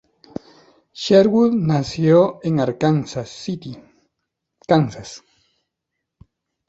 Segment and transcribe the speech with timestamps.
[0.93, 3.77] Sherwood nació en Arkansas City,
[4.67, 5.23] Kansas.